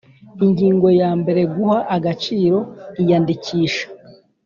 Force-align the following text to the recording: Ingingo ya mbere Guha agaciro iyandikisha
Ingingo 0.45 0.87
ya 1.01 1.11
mbere 1.19 1.41
Guha 1.53 1.79
agaciro 1.95 2.57
iyandikisha 3.01 3.85